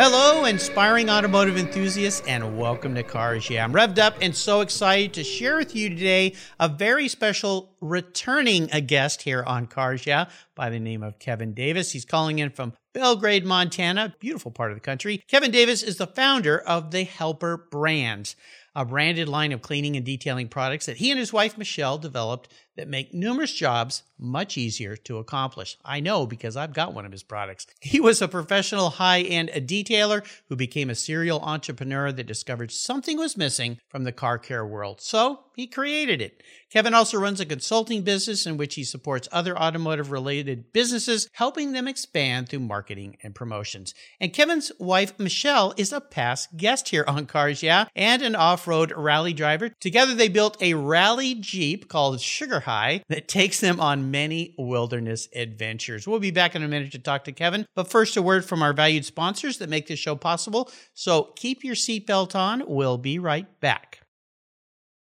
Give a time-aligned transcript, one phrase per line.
[0.00, 3.64] Hello, inspiring automotive enthusiasts, and welcome to Cars Yeah.
[3.64, 8.68] I'm revved up and so excited to share with you today a very special returning
[8.70, 11.90] a guest here on Cars Yeah by the name of Kevin Davis.
[11.90, 15.20] He's calling in from Belgrade, Montana, beautiful part of the country.
[15.26, 18.36] Kevin Davis is the founder of the Helper Brands,
[18.76, 22.48] a branded line of cleaning and detailing products that he and his wife Michelle developed
[22.78, 25.76] that make numerous jobs much easier to accomplish.
[25.84, 27.66] I know because I've got one of his products.
[27.80, 33.18] He was a professional high end detailer who became a serial entrepreneur that discovered something
[33.18, 35.00] was missing from the car care world.
[35.00, 36.42] So he created it.
[36.70, 41.72] Kevin also runs a consulting business in which he supports other automotive related businesses, helping
[41.72, 43.94] them expand through marketing and promotions.
[44.20, 48.68] And Kevin's wife, Michelle, is a past guest here on Cars Yeah and an off
[48.68, 49.70] road rally driver.
[49.80, 55.26] Together, they built a rally Jeep called Sugar High that takes them on many wilderness
[55.34, 56.06] adventures.
[56.06, 58.62] We'll be back in a minute to talk to Kevin, but first, a word from
[58.62, 60.70] our valued sponsors that make this show possible.
[60.92, 62.62] So keep your seatbelt on.
[62.66, 64.00] We'll be right back.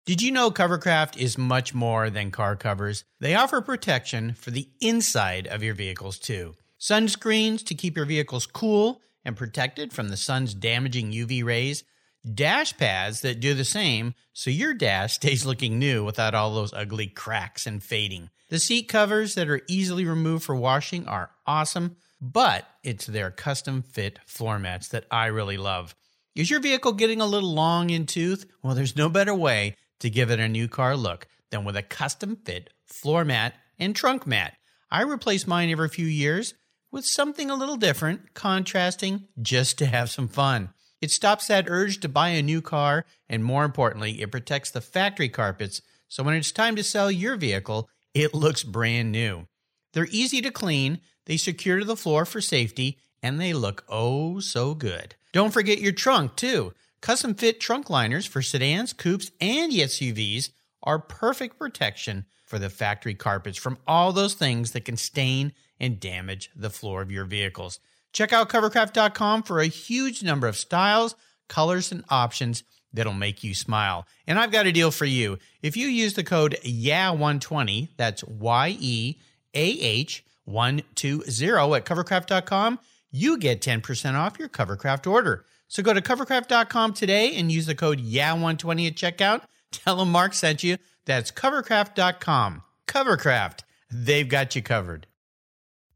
[0.04, 3.04] Did you know Covercraft is much more than car covers?
[3.20, 6.56] They offer protection for the inside of your vehicles too.
[6.78, 11.84] Sunscreens to keep your vehicles cool and protected from the sun's damaging UV rays,
[12.32, 16.72] dash pads that do the same so your dash stays looking new without all those
[16.72, 18.30] ugly cracks and fading.
[18.48, 23.82] The seat covers that are easily removed for washing are awesome, but it's their custom
[23.82, 25.94] fit floor mats that I really love.
[26.34, 28.46] Is your vehicle getting a little long in tooth?
[28.62, 31.82] Well, there's no better way to give it a new car look than with a
[31.82, 34.54] custom fit floor mat and trunk mat.
[34.90, 36.54] I replace mine every few years
[36.90, 40.70] with something a little different, contrasting, just to have some fun.
[41.04, 44.80] It stops that urge to buy a new car, and more importantly, it protects the
[44.80, 49.46] factory carpets so when it's time to sell your vehicle, it looks brand new.
[49.92, 54.40] They're easy to clean, they secure to the floor for safety, and they look oh
[54.40, 55.14] so good.
[55.32, 56.72] Don't forget your trunk, too.
[57.02, 60.52] Custom fit trunk liners for sedans, coupes, and SUVs
[60.84, 66.00] are perfect protection for the factory carpets from all those things that can stain and
[66.00, 67.78] damage the floor of your vehicles.
[68.14, 71.16] Check out covercraft.com for a huge number of styles,
[71.48, 74.06] colors, and options that'll make you smile.
[74.26, 75.38] And I've got a deal for you.
[75.62, 79.16] If you use the code YEAH120, that's Y E
[79.52, 82.78] A H 120 at covercraft.com,
[83.10, 85.44] you get 10% off your Covercraft order.
[85.66, 89.42] So go to covercraft.com today and use the code YEAH120 at checkout.
[89.72, 90.78] Tell them Mark sent you.
[91.04, 92.62] That's covercraft.com.
[92.86, 93.60] Covercraft,
[93.90, 95.08] they've got you covered.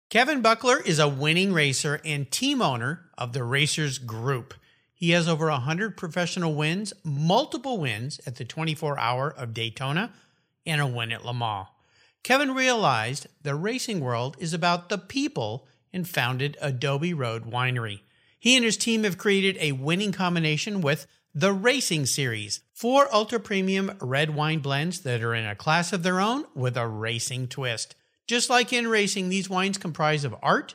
[0.08, 4.54] Kevin Buckler is a winning racer and team owner of the Racers Group.
[4.94, 10.12] He has over 100 professional wins, multiple wins at the 24 Hour of Daytona,
[10.64, 11.66] and a win at Le Mans.
[12.22, 18.00] Kevin realized the racing world is about the people and founded Adobe Road Winery.
[18.38, 23.38] He and his team have created a winning combination with the Racing Series, four ultra
[23.38, 27.48] premium red wine blends that are in a class of their own with a racing
[27.48, 27.94] twist.
[28.26, 30.74] Just like in racing, these wines comprise of art,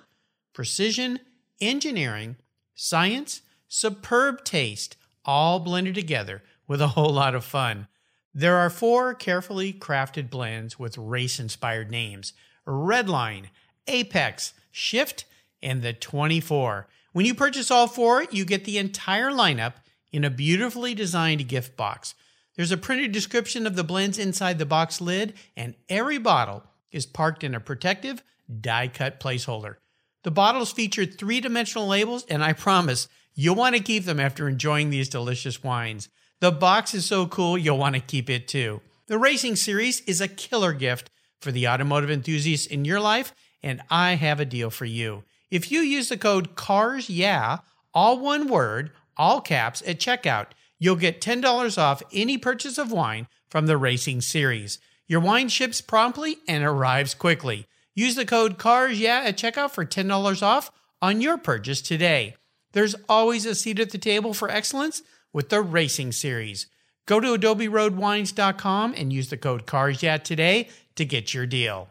[0.54, 1.20] precision,
[1.60, 2.36] engineering,
[2.76, 7.88] science, superb taste, all blended together with a whole lot of fun.
[8.34, 12.34] There are four carefully crafted blends with race inspired names
[12.68, 13.46] Redline,
[13.88, 15.26] Apex, Shift,
[15.62, 16.88] and the 24.
[17.14, 19.74] When you purchase all four, you get the entire lineup
[20.12, 22.16] in a beautifully designed gift box.
[22.56, 27.06] There's a printed description of the blends inside the box lid, and every bottle is
[27.06, 28.24] parked in a protective,
[28.60, 29.76] die cut placeholder.
[30.24, 34.48] The bottles feature three dimensional labels, and I promise you'll want to keep them after
[34.48, 36.10] enjoying these delicious wines.
[36.40, 38.82] The box is so cool, you'll want to keep it too.
[39.08, 41.10] The Racing Series is a killer gift
[41.40, 45.24] for the automotive enthusiasts in your life, and I have a deal for you.
[45.50, 47.60] If you use the code CARS YEAH,
[47.94, 50.48] all one word, all caps, at checkout,
[50.80, 54.80] you'll get $10 off any purchase of wine from the Racing Series.
[55.08, 57.68] Your wine ships promptly and arrives quickly.
[57.94, 60.72] Use the code CARS YEAH at checkout for $10 off
[61.02, 62.36] on your purchase today.
[62.72, 65.02] There's always a seat at the table for excellence
[65.34, 66.68] with the Racing Series.
[67.06, 71.90] Go to adoberoadwines.com and use the code CARS YEAH today to get your deal.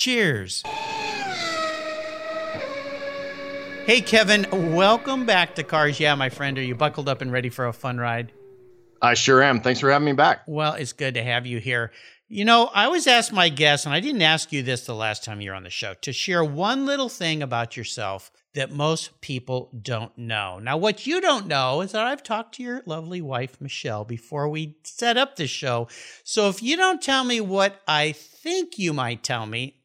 [0.00, 0.62] Cheers.
[3.84, 6.56] Hey, Kevin, welcome back to Cars Yeah, my friend.
[6.56, 8.32] Are you buckled up and ready for a fun ride?
[9.02, 9.60] I sure am.
[9.60, 10.40] Thanks for having me back.
[10.46, 11.92] Well, it's good to have you here.
[12.28, 15.22] You know, I always ask my guests, and I didn't ask you this the last
[15.22, 19.20] time you were on the show, to share one little thing about yourself that most
[19.20, 20.58] people don't know.
[20.60, 24.48] Now, what you don't know is that I've talked to your lovely wife, Michelle, before
[24.48, 25.88] we set up this show.
[26.24, 29.76] So if you don't tell me what I think you might tell me,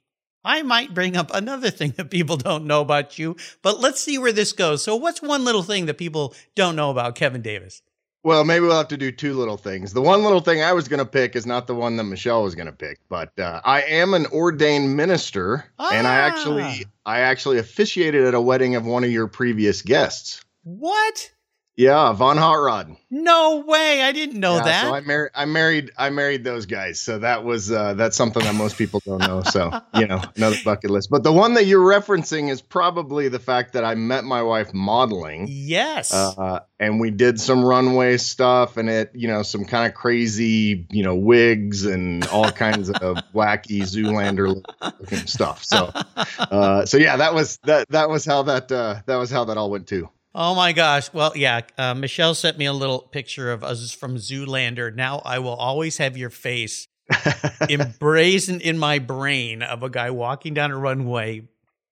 [0.46, 4.20] I might bring up another thing that people don't know about you, but let's see
[4.20, 4.84] where this goes.
[4.84, 7.82] So, what's one little thing that people don't know about Kevin Davis?
[8.24, 9.94] Well, maybe we'll have to do two little things.
[9.94, 12.42] The one little thing I was going to pick is not the one that Michelle
[12.42, 15.92] was going to pick, but uh, I am an ordained minister, ah.
[15.94, 16.90] and I actually ah.
[17.06, 20.44] I actually officiated at a wedding of one of your previous guests.
[20.64, 21.32] What?
[21.78, 22.96] Yeah, Von Hot Rod.
[23.10, 24.02] No way!
[24.02, 24.84] I didn't know yeah, that.
[24.84, 27.02] So I married, I married, I married those guys.
[27.02, 29.42] So that was uh, that's something that most people don't know.
[29.44, 31.10] So you know, another bucket list.
[31.10, 34.74] But the one that you're referencing is probably the fact that I met my wife
[34.74, 35.48] modeling.
[35.50, 36.14] Yes.
[36.14, 40.88] Uh, and we did some runway stuff, and it, you know, some kind of crazy,
[40.92, 44.64] you know, wigs and all kinds of wacky Zoolander
[45.00, 45.64] looking stuff.
[45.64, 45.92] So,
[46.40, 47.90] uh, so yeah, that was that.
[47.90, 50.10] That was how that uh, that was how that all went too.
[50.38, 51.14] Oh my gosh.
[51.14, 51.62] Well, yeah.
[51.78, 54.94] Uh, Michelle sent me a little picture of us from Zoolander.
[54.94, 56.90] Now I will always have your face
[57.70, 61.48] embraced in my brain of a guy walking down a runway,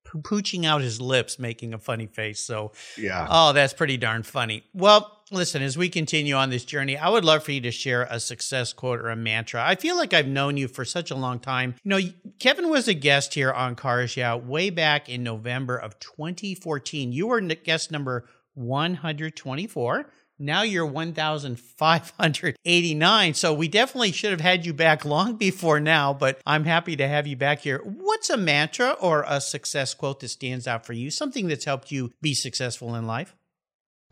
[0.05, 2.41] pooching out his lips, making a funny face.
[2.41, 3.25] So, yeah.
[3.29, 4.65] Oh, that's pretty darn funny.
[4.73, 8.07] Well, listen, as we continue on this journey, I would love for you to share
[8.09, 9.63] a success quote or a mantra.
[9.63, 11.75] I feel like I've known you for such a long time.
[11.83, 11.99] You know,
[12.39, 17.11] Kevin was a guest here on Cars Yeah way back in November of 2014.
[17.11, 18.25] You were guest number
[18.55, 20.05] 124.
[20.39, 23.33] Now you're 1,589.
[23.35, 27.07] So we definitely should have had you back long before now, but I'm happy to
[27.07, 27.79] have you back here.
[27.83, 31.11] What's a mantra or a success quote that stands out for you?
[31.11, 33.35] Something that's helped you be successful in life?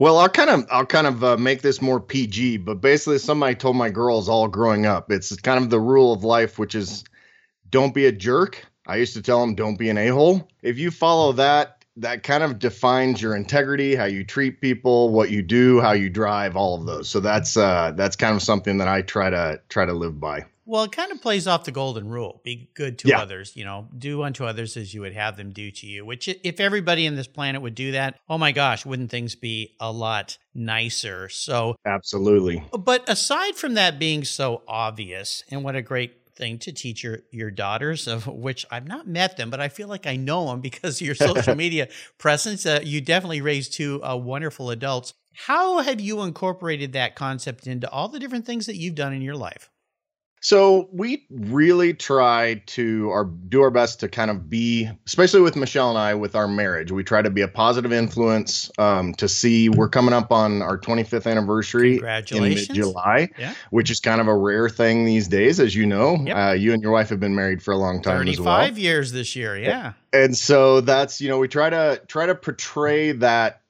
[0.01, 3.53] Well, I'll kind of I'll kind of uh, make this more PG, but basically, I
[3.53, 5.11] told my girls all growing up.
[5.11, 7.03] It's kind of the rule of life, which is
[7.69, 8.65] don't be a jerk.
[8.87, 10.49] I used to tell them don't be an a hole.
[10.63, 15.29] If you follow that, that kind of defines your integrity, how you treat people, what
[15.29, 17.07] you do, how you drive, all of those.
[17.07, 20.45] So that's uh, that's kind of something that I try to try to live by.
[20.71, 23.19] Well, it kind of plays off the golden rule be good to yeah.
[23.19, 26.05] others, you know, do unto others as you would have them do to you.
[26.05, 29.75] Which, if everybody in this planet would do that, oh my gosh, wouldn't things be
[29.81, 31.27] a lot nicer?
[31.27, 32.63] So, absolutely.
[32.71, 37.19] But aside from that being so obvious, and what a great thing to teach your
[37.31, 40.61] your daughters, of which I've not met them, but I feel like I know them
[40.61, 42.65] because of your social media presence.
[42.65, 45.15] Uh, you definitely raised two uh, wonderful adults.
[45.33, 49.21] How have you incorporated that concept into all the different things that you've done in
[49.21, 49.69] your life?
[50.41, 55.55] So we really try to our do our best to kind of be, especially with
[55.55, 56.91] Michelle and I, with our marriage.
[56.91, 58.71] We try to be a positive influence.
[58.79, 63.53] Um, to see we're coming up on our 25th anniversary in mid July, yeah.
[63.69, 66.17] which is kind of a rare thing these days, as you know.
[66.23, 66.35] Yep.
[66.35, 68.57] Uh, you and your wife have been married for a long time as well.
[68.57, 69.93] 35 years this year, yeah.
[70.11, 73.61] And so that's you know we try to try to portray that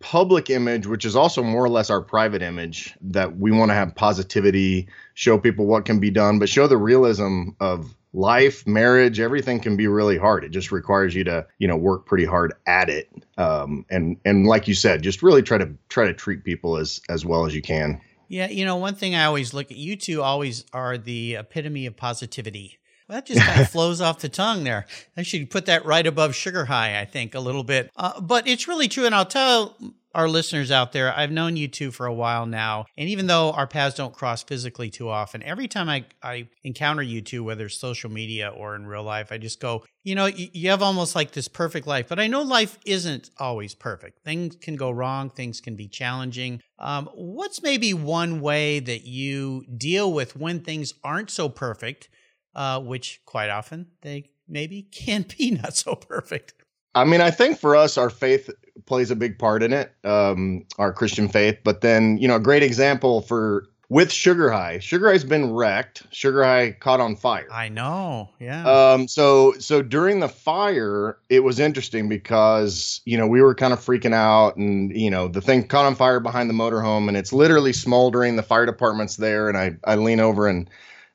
[0.00, 3.74] public image, which is also more or less our private image, that we want to
[3.74, 9.20] have positivity, show people what can be done, but show the realism of life, marriage,
[9.20, 10.44] everything can be really hard.
[10.44, 13.10] It just requires you to, you know, work pretty hard at it.
[13.36, 17.00] Um, and and like you said, just really try to try to treat people as
[17.08, 18.00] as well as you can.
[18.28, 21.86] Yeah, you know, one thing I always look at you two always are the epitome
[21.86, 22.78] of positivity.
[23.08, 24.86] Well, that just kind of flows off the tongue there.
[25.16, 27.90] I should put that right above sugar high, I think, a little bit.
[27.96, 29.06] Uh, but it's really true.
[29.06, 29.76] And I'll tell
[30.16, 32.86] our listeners out there, I've known you two for a while now.
[32.96, 37.02] And even though our paths don't cross physically too often, every time I, I encounter
[37.02, 40.24] you two, whether it's social media or in real life, I just go, you know,
[40.24, 42.08] you, you have almost like this perfect life.
[42.08, 44.24] But I know life isn't always perfect.
[44.24, 46.62] Things can go wrong, things can be challenging.
[46.78, 52.08] Um, what's maybe one way that you deal with when things aren't so perfect,
[52.56, 56.54] uh, which quite often they maybe can be not so perfect?
[56.96, 58.48] I mean, I think for us, our faith
[58.86, 61.58] plays a big part in it, um, our Christian faith.
[61.62, 64.78] But then, you know, a great example for with Sugar High.
[64.78, 66.04] Sugar High's been wrecked.
[66.10, 67.46] Sugar High caught on fire.
[67.52, 68.30] I know.
[68.40, 68.64] Yeah.
[68.66, 69.08] Um.
[69.08, 73.78] So so during the fire, it was interesting because you know we were kind of
[73.78, 77.32] freaking out, and you know the thing caught on fire behind the motorhome, and it's
[77.32, 78.36] literally smoldering.
[78.36, 80.68] The fire department's there, and I I lean over and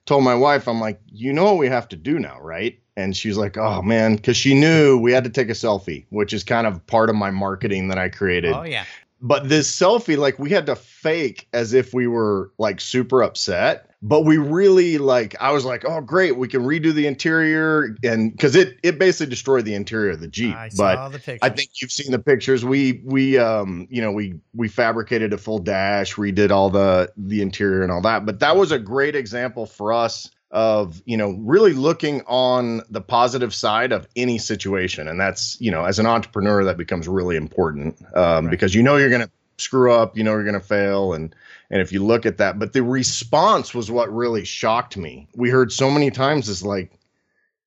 [0.05, 2.79] told my wife, I'm like, you know what we have to do now, right?
[2.97, 6.33] And she's like, oh man, because she knew we had to take a selfie, which
[6.33, 8.53] is kind of part of my marketing that I created.
[8.53, 8.85] Oh yeah.
[9.21, 13.90] But this selfie, like we had to fake as if we were like super upset.
[14.03, 18.31] But we really like I was like, oh great, we can redo the interior and
[18.31, 20.55] because it it basically destroyed the interior of the Jeep.
[20.55, 21.39] I but saw the.
[21.41, 22.65] I think you've seen the pictures.
[22.65, 27.41] We we um you know we we fabricated a full dash, redid all the the
[27.43, 28.25] interior and all that.
[28.25, 33.01] But that was a great example for us of you know really looking on the
[33.01, 37.35] positive side of any situation, and that's you know as an entrepreneur that becomes really
[37.35, 38.51] important um, Right.
[38.51, 39.29] because you know you're gonna
[39.61, 41.35] screw up, you know you're gonna fail, and
[41.69, 45.27] and if you look at that, but the response was what really shocked me.
[45.35, 46.99] We heard so many times is like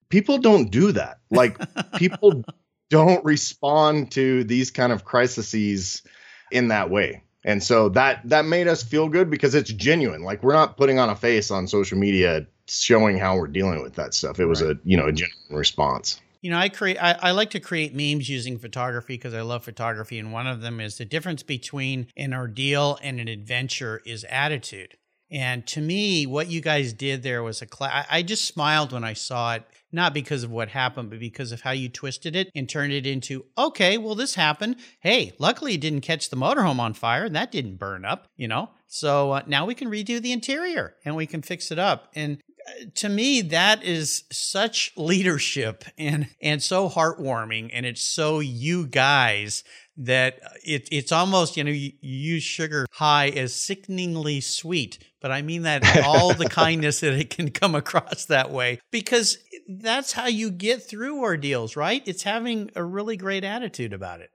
[0.09, 1.19] people don't do that.
[1.31, 1.59] Like
[1.97, 2.45] people
[2.91, 6.03] don't respond to these kind of crises
[6.53, 7.23] in that way.
[7.45, 10.23] And so that that made us feel good because it's genuine.
[10.23, 13.95] Like we're not putting on a face on social media showing how we're dealing with
[13.95, 14.41] that stuff.
[14.41, 16.21] It was a, you know, a genuine response.
[16.45, 16.99] You know, I create.
[17.03, 20.61] I, I like to create memes using photography because I love photography, and one of
[20.61, 24.99] them is the difference between an ordeal and an adventure is attitude.
[25.31, 28.07] And to me, what you guys did there was a class.
[28.11, 31.63] I just smiled when I saw it, not because of what happened, but because of
[31.63, 34.77] how you twisted it and turned it into, okay, well, this happened.
[35.01, 38.49] Hey, luckily it didn't catch the motorhome on fire and that didn't burn up, you
[38.49, 38.69] know?
[38.87, 42.13] So uh, now we can redo the interior and we can fix it up.
[42.15, 42.41] And
[42.94, 49.64] to me that is such leadership and and so heartwarming and it's so you guys
[49.97, 55.30] that it, it's almost you know you, you use sugar high as sickeningly sweet but
[55.30, 60.12] i mean that all the kindness that it can come across that way because that's
[60.12, 64.30] how you get through ordeals right it's having a really great attitude about it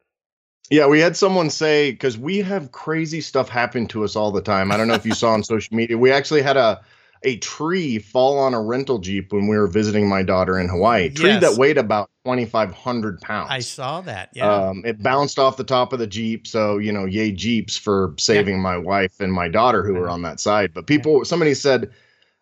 [0.72, 4.42] Yeah, we had someone say because we have crazy stuff happen to us all the
[4.42, 4.72] time.
[4.72, 5.98] I don't know if you saw on social media.
[5.98, 6.82] We actually had a
[7.24, 11.06] a tree fall on a rental jeep when we were visiting my daughter in Hawaii.
[11.06, 11.42] A tree Yes.
[11.42, 13.50] that weighed about twenty five hundred pounds.
[13.52, 16.48] i saw that yeah Um, it bounced off the top of the Jeep.
[16.48, 20.14] So, you know, yay Jeeps for saving my wife and my daughter who were Uh-huh.
[20.14, 20.74] on that side.
[20.74, 21.92] But people, somebody said,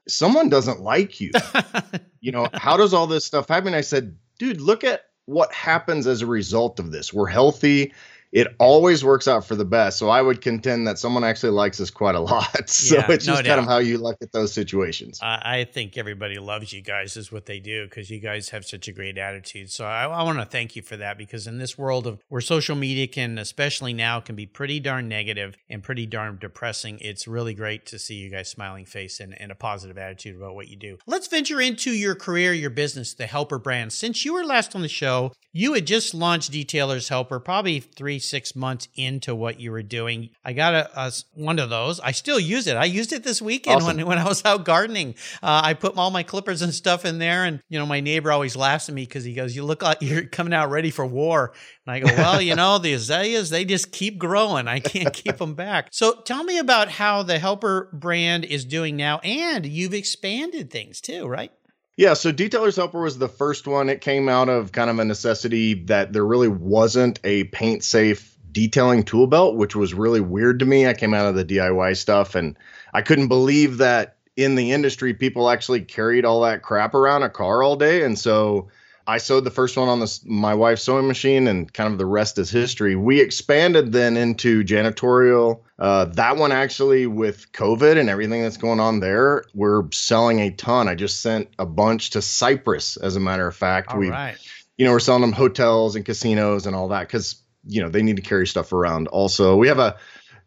[0.07, 1.31] someone doesn't like you.
[2.21, 3.73] you know, how does all this stuff happen?
[3.73, 7.11] I said, dude, look at what happens as a result of this.
[7.13, 7.93] We're healthy.
[8.31, 9.97] It always works out for the best.
[9.97, 12.69] So I would contend that someone actually likes us quite a lot.
[12.69, 15.19] so Yeah, it's no just kind of how you look at those situations.
[15.21, 18.65] I I think everybody loves you guys is what they do because you guys have
[18.65, 19.71] such a great attitude.
[19.71, 22.41] So I, I want to thank you for that because in this world of where
[22.41, 27.27] social media can, especially now, can be pretty darn negative and pretty darn depressing, it's
[27.27, 30.67] really great to see you guys smiling face and, and a positive attitude about what
[30.67, 30.97] you do.
[31.07, 33.93] Let's venture into your career, your business, the Helper brand.
[33.93, 38.16] Since you were last on the show, you had just launched Detailers Helper, probably three,
[38.19, 40.29] six months into what you were doing.
[40.43, 41.99] I got a, a one of those.
[41.99, 42.77] I still use it.
[42.77, 43.97] I used it this weekend Awesome.
[43.97, 45.15] when, when I was out gardening.
[45.41, 48.31] Uh, I put all my clippers and stuff in there, and you know my neighbor
[48.31, 51.05] always laughs at me because he goes, "You look like you're coming out ready for
[51.05, 51.53] war."
[51.85, 54.67] And I go, "Well, you know the azaleas, they just keep growing.
[54.67, 58.95] I can't keep them back." So tell me about how the Helper brand is doing
[58.95, 61.51] now, and you've expanded things too, right?
[61.97, 63.89] Yeah, so Detailer's Helper was the first one.
[63.89, 68.37] It came out of kind of a necessity that there really wasn't a paint safe
[68.51, 70.85] detailing tool belt, which was really weird to me.
[70.85, 72.55] I came out of the DIY stuff and
[72.93, 77.29] I couldn't believe that in the industry people actually carried all that crap around a
[77.29, 78.03] car all day.
[78.03, 78.67] And so
[79.07, 82.05] I sewed the first one on this my wife's sewing machine, and kind of the
[82.05, 82.95] rest is history.
[82.95, 85.61] We expanded then into janitorial.
[85.79, 90.51] Uh, that one actually, with COVID and everything that's going on there, we're selling a
[90.51, 90.89] ton.
[90.89, 93.95] I just sent a bunch to Cyprus, as a matter of fact.
[93.95, 94.37] We, right.
[94.77, 98.03] you know, we're selling them hotels and casinos and all that because you know they
[98.03, 99.07] need to carry stuff around.
[99.07, 99.95] Also, we have a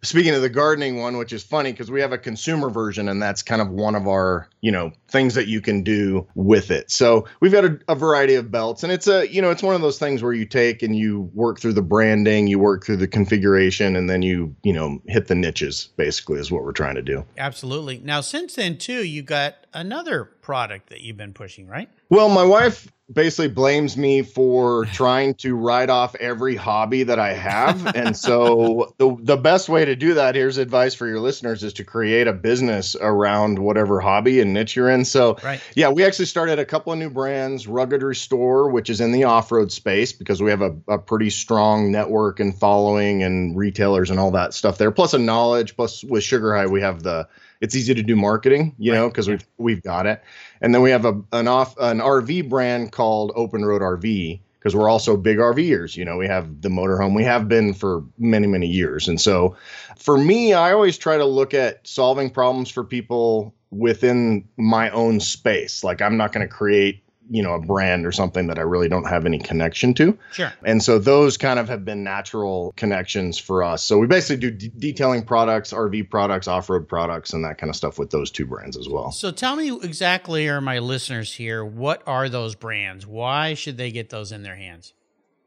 [0.03, 3.23] speaking of the gardening one, which is funny because we have a consumer version, and
[3.23, 6.91] that's kind of one of our, you know, things that you can do with it.
[6.91, 9.75] So we've got a, a, variety of belts, and it's a, you know, it's one
[9.75, 12.97] of those things where you take and you work through the branding, you work through
[12.97, 15.89] the configuration, and then you, you know, hit the niches.
[15.97, 17.25] Basically, is what we're trying to do.
[17.37, 17.99] Absolutely.
[17.99, 21.89] Now, since then, too, you got another product that you've been pushing, right?
[22.09, 27.33] Well, my wife basically blames me for trying to write off every hobby that I
[27.33, 27.87] have.
[27.95, 31.73] and so the the best way to do that, here's advice for your listeners, is
[31.75, 35.00] to create a business around whatever hobby and niche you're in.
[35.01, 35.63] And so right.
[35.75, 39.25] yeah, we actually started a couple of new brands, Rugged Restore, which is in the
[39.25, 44.21] off-road space because we have a, a pretty strong network and following and retailers and
[44.21, 44.91] all that stuff there.
[44.91, 47.27] Plus a knowledge, plus with Sugar High, we have the
[47.63, 48.99] it's easy to do marketing, you right.
[48.99, 50.23] know, because we've we've got it.
[50.61, 54.77] And then we have a an off an RV brand called Open Road RV because
[54.77, 55.97] we're also big RVers.
[55.97, 57.17] You know, we have the motorhome.
[57.17, 59.09] We have been for many many years.
[59.09, 59.57] And so,
[59.97, 65.21] for me, I always try to look at solving problems for people within my own
[65.21, 65.85] space.
[65.85, 68.89] Like I'm not going to create you know a brand or something that I really
[68.89, 70.19] don't have any connection to.
[70.33, 70.53] Sure.
[70.65, 73.83] And so those kind of have been natural connections for us.
[73.83, 77.77] So we basically do d- detailing products, RV products, off-road products, and that kind of
[77.77, 79.13] stuff with those two brands as well.
[79.13, 83.07] So tell me exactly, or my listeners here, what are those brands?
[83.07, 84.93] Why should they get those in their hands?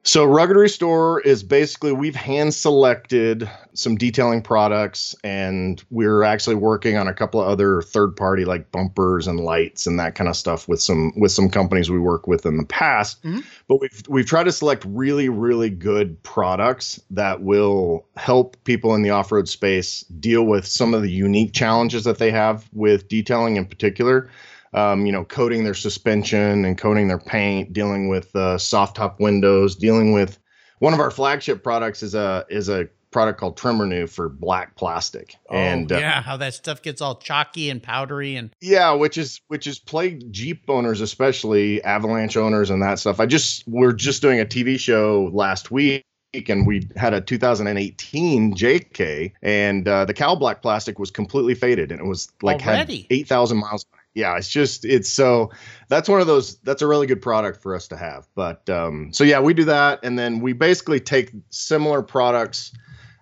[0.06, 6.98] So Rugged Restore is basically we've hand selected some detailing products and we're actually working
[6.98, 10.36] on a couple of other third party like bumpers and lights and that kind of
[10.36, 13.24] stuff with some with some companies we work with in the past.
[13.24, 13.40] Mm-hmm.
[13.70, 19.04] But we've we've tried to select really really good products that will help people in
[19.04, 23.56] the off-road space deal with some of the unique challenges that they have with detailing
[23.56, 24.30] in particular
[24.74, 29.20] um, you know, coating their suspension and coating their paint, dealing with uh, soft top
[29.20, 30.40] windows, dealing with
[30.80, 34.76] one of our flagship products is a is a product called Trim Renew for black
[34.76, 35.36] plastic.
[35.50, 39.18] Oh, and uh, yeah, how that stuff gets all chalky and powdery and yeah, which
[39.18, 43.20] is which is plagued Jeep owners, especially Avalanche owners and that stuff.
[43.20, 46.04] I just we're just doing a TV show last week
[46.50, 51.92] and we had a 2018 JK, and uh, the cow black plastic was completely faded,
[51.92, 53.02] and it was like Already?
[53.02, 55.52] had 8,000 miles yeah, it's just it's so
[55.90, 58.28] that's one of those that's a really good product for us to have.
[58.36, 62.74] But um, so yeah, we do that, and then we basically take similar products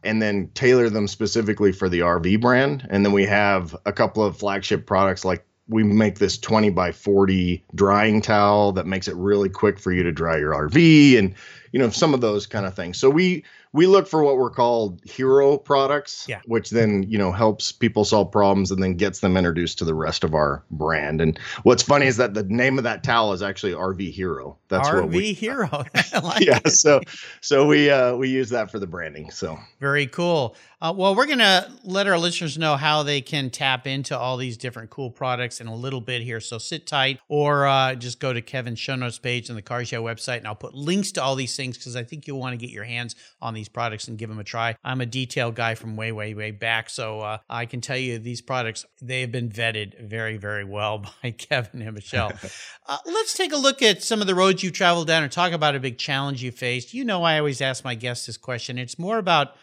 [0.03, 4.24] and then tailor them specifically for the RV brand, and then we have a couple
[4.24, 9.15] of flagship products like we make this 20 by 40 drying towel that makes it
[9.15, 11.34] really quick for you to dry your RV and
[11.71, 12.97] you know some of those kind of things.
[12.97, 16.41] So we we look for what we're called hero products, yeah.
[16.45, 19.93] which then you know helps people solve problems and then gets them introduced to the
[19.93, 21.21] rest of our brand.
[21.21, 24.57] And what's funny is that the name of that towel is actually RV Hero.
[24.67, 25.69] That's RV what we, Hero.
[26.23, 26.71] like yeah, it.
[26.71, 27.01] so
[27.39, 29.31] so we uh, we use that for the branding.
[29.31, 30.55] So very cool.
[30.82, 34.58] Uh, well, we're gonna let our listeners know how they can tap into all these
[34.58, 36.41] different cool products in a little bit here.
[36.41, 39.91] So sit tight, or uh, just go to Kevin's show notes page on the Cars
[39.94, 42.54] Yeah website, and I'll put links to all these things because I think you'll want
[42.54, 44.76] to get your hands on these these products and give them a try.
[44.84, 46.89] I'm a detail guy from way, way, way back.
[46.89, 51.06] So uh, I can tell you these products, they have been vetted very, very well
[51.24, 52.34] by Kevin and Michelle.
[52.88, 55.52] uh, let's take a look at some of the roads you've traveled down and talk
[55.52, 56.91] about a big challenge you faced.
[56.91, 58.80] You know, I always ask my guests this question.
[58.80, 59.56] It's more about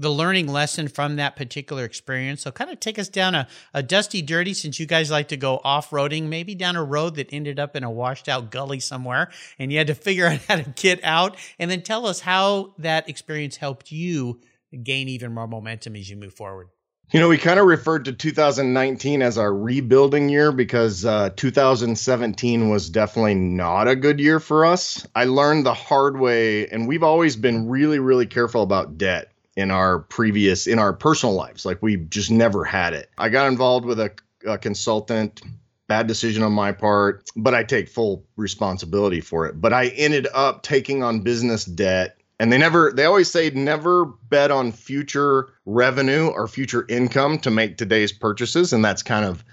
[0.00, 2.40] the learning lesson from that particular experience.
[2.40, 5.36] So, kind of take us down a, a dusty, dirty, since you guys like to
[5.36, 8.80] go off roading, maybe down a road that ended up in a washed out gully
[8.80, 11.36] somewhere, and you had to figure out how to get out.
[11.58, 14.40] And then tell us how that experience helped you
[14.82, 16.68] gain even more momentum as you move forward.
[17.12, 22.70] You know, we kind of referred to 2019 as our rebuilding year because uh, 2017
[22.70, 25.04] was definitely not a good year for us.
[25.12, 29.29] I learned the hard way, and we've always been really, really careful about debt
[29.60, 31.64] in our previous in our personal lives.
[31.64, 33.10] Like we just never had it.
[33.18, 34.12] I got involved with a,
[34.46, 35.42] a consultant.
[35.86, 39.60] Bad decision on my part but i take full responsibility for it.
[39.60, 44.06] But i ended up taking on business debt and they never they always say never
[44.06, 49.44] bet on future revenue or future income to make today's purchases and that's kind of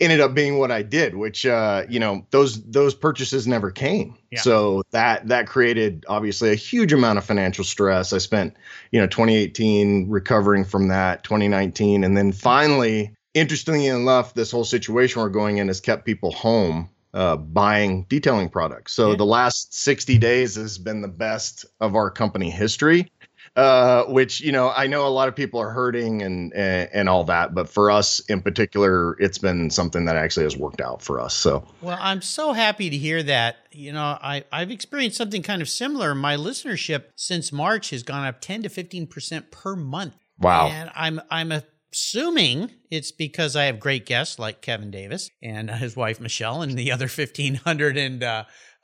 [0.00, 4.16] ended up being what I did, which uh, you know those those purchases never came.
[4.30, 4.40] Yeah.
[4.40, 8.12] So that that created obviously a huge amount of financial stress.
[8.12, 8.56] I spent
[8.90, 15.22] you know 2018 recovering from that, 2019, and then finally, interestingly enough, this whole situation
[15.22, 16.90] we're going in has kept people home.
[17.12, 18.92] Uh, buying detailing products.
[18.92, 19.16] So yeah.
[19.16, 23.08] the last 60 days has been the best of our company history
[23.56, 27.08] uh, which you know I know a lot of people are hurting and, and, and
[27.08, 31.02] all that, but for us in particular, it's been something that actually has worked out
[31.02, 31.34] for us.
[31.34, 33.56] So well, I'm so happy to hear that.
[33.70, 36.14] You know, I I've experienced something kind of similar.
[36.14, 40.16] My listenership since March has gone up 10 to 15 percent per month.
[40.38, 40.68] Wow.
[40.68, 41.52] And I'm I'm
[41.92, 46.76] assuming it's because I have great guests like Kevin Davis and his wife Michelle and
[46.76, 47.06] the other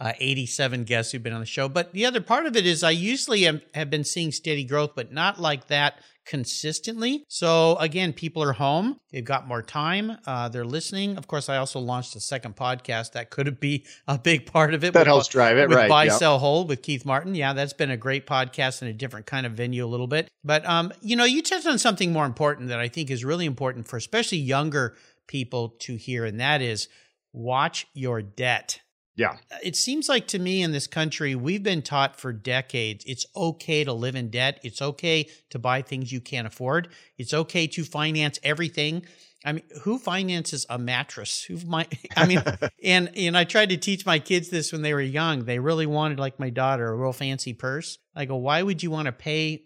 [0.01, 1.69] 1587 guests who've been on the show.
[1.69, 4.93] But the other part of it is I usually am, have been seeing steady growth,
[4.95, 7.25] but not like that consistently.
[7.29, 9.01] So again, people are home.
[9.11, 10.17] They've got more time.
[10.27, 11.17] Uh, they're listening.
[11.17, 14.85] Of course, I also launched a second podcast that could be a big part of
[14.85, 14.93] it.
[14.93, 15.89] That with, helps drive it, with right?
[15.89, 16.15] Buy, yep.
[16.15, 17.35] Sell, Hold with Keith Martin.
[17.35, 20.31] Yeah, that's been a great podcast in a different kind of venue a little bit.
[20.45, 23.47] But um, you know, you touched on something more important that I think is really
[23.47, 26.89] important for especially younger people to hear, and that is
[27.33, 28.81] watch your debt.
[29.21, 29.37] Yeah.
[29.63, 33.85] It seems like to me in this country, we've been taught for decades it's okay
[33.85, 34.59] to live in debt.
[34.63, 36.89] It's okay to buy things you can't afford.
[37.19, 39.05] It's okay to finance everything.
[39.45, 41.43] I mean, who finances a mattress?
[41.43, 41.99] Who might?
[42.17, 42.43] I mean,
[42.83, 45.45] and and I tried to teach my kids this when they were young.
[45.45, 47.99] They really wanted, like my daughter, a real fancy purse.
[48.17, 49.65] I go, why would you want to pay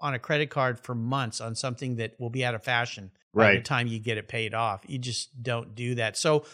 [0.00, 3.50] on a credit card for months on something that will be out of fashion right.
[3.50, 4.82] by the time you get it paid off?
[4.88, 6.16] You just don't do that.
[6.16, 6.44] So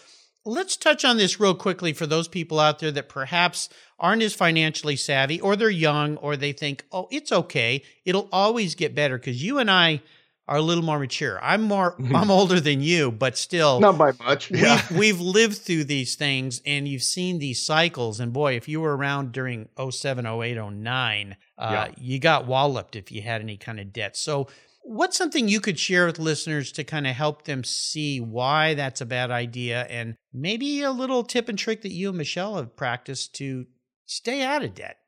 [0.47, 4.35] Let's touch on this real quickly for those people out there that perhaps aren't as
[4.35, 7.83] financially savvy or they're young or they think, oh, it's okay.
[8.05, 10.03] It'll always get better because you and I
[10.47, 11.43] are a little more mature.
[11.43, 13.81] I'm more, I'm older than you, but still.
[13.81, 14.51] Not by much.
[14.51, 14.83] Yeah.
[14.91, 18.21] We've, we've lived through these things and you've seen these cycles.
[18.21, 21.95] And boy, if you were around during 07, 08, 09, uh, yeah.
[21.99, 24.17] you got walloped if you had any kind of debt.
[24.17, 24.49] So,
[24.87, 29.01] What's something you could share with listeners to kind of help them see why that's
[29.01, 32.77] a bad idea and maybe a little tip and trick that you and Michelle have
[32.77, 33.67] practiced to
[34.07, 34.99] stay out of debt?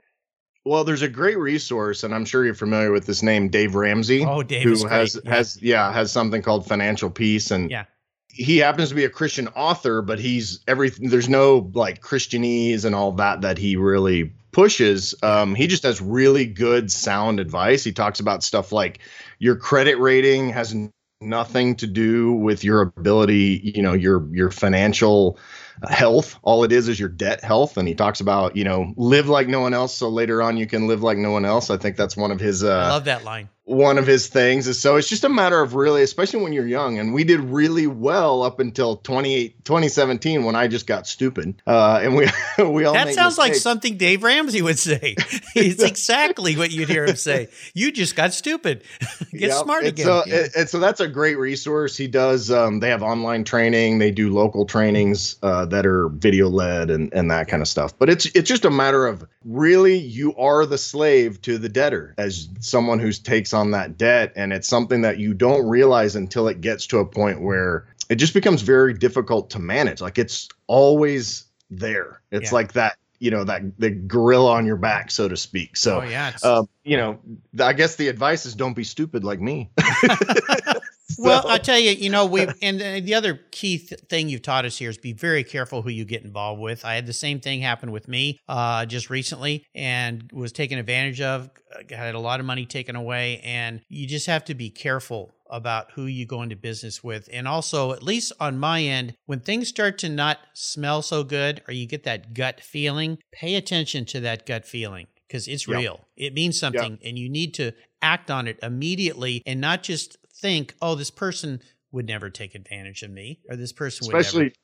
[0.65, 4.25] Well, there's a great resource, and I'm sure you're familiar with this name, Dave Ramsey.
[4.25, 5.31] Oh, Dave, who has yeah.
[5.31, 7.85] has yeah has something called Financial Peace, and yeah,
[8.29, 11.09] he happens to be a Christian author, but he's everything.
[11.09, 15.15] There's no like Christianese and all that that he really pushes.
[15.23, 17.85] Um, he just has really good, sound advice.
[17.85, 19.01] He talks about stuff like
[19.39, 20.75] your credit rating has
[21.21, 25.39] nothing to do with your ability, you know, your your financial
[25.87, 26.39] health.
[26.43, 27.77] All it is is your debt health.
[27.77, 30.67] And he talks about, you know, live like no one else, so later on you
[30.67, 31.69] can live like no one else.
[31.69, 32.65] I think that's one of his.
[32.65, 35.61] Uh, I love that line one of his things is so it's just a matter
[35.61, 40.45] of really especially when you're young and we did really well up until 28 2017
[40.45, 41.63] when i just got stupid.
[41.67, 42.27] Uh, and we
[42.59, 43.39] we all that sounds mistakes.
[43.39, 45.17] like something dave ramsey would say.
[45.59, 47.49] It's exactly what you'd hear him say.
[47.73, 48.85] You just got stupid.
[49.33, 49.53] Get yep.
[49.53, 50.05] smart and again.
[50.05, 50.47] so, yeah.
[50.55, 51.97] and so that's a great resource.
[51.97, 53.99] He does um, they have online training.
[53.99, 57.99] They do local trainings uh, that are video led and, and that kind of stuff.
[57.99, 62.15] But it's it's just a matter of really you are the slave to the debtor
[62.19, 66.47] as someone who takes on that debt and it's something that you don't realize until
[66.47, 70.01] it gets to a point where it just becomes very difficult to manage.
[70.01, 72.21] Like it's always there.
[72.31, 72.55] It's yeah.
[72.55, 75.77] like that you know that the gorilla on your back so to speak.
[75.77, 77.19] So oh, yeah, um, you know
[77.59, 79.71] i guess the advice is don't be stupid like me
[81.17, 81.23] So.
[81.27, 84.65] Well, I tell you, you know, we and the other key th- thing you've taught
[84.65, 86.85] us here is be very careful who you get involved with.
[86.85, 91.21] I had the same thing happen with me uh, just recently, and was taken advantage
[91.21, 91.51] of.
[91.91, 95.93] Had a lot of money taken away, and you just have to be careful about
[95.93, 97.29] who you go into business with.
[97.33, 101.63] And also, at least on my end, when things start to not smell so good
[101.69, 105.79] or you get that gut feeling, pay attention to that gut feeling because it's yep.
[105.79, 106.01] real.
[106.17, 107.01] It means something, yep.
[107.05, 111.61] and you need to act on it immediately and not just think, oh, this person
[111.93, 114.45] would never take advantage of me, or this person would especially.
[114.45, 114.55] Never.